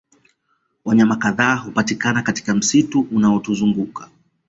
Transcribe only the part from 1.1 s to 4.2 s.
kadhaa hupatikana katika msitu unaozunguka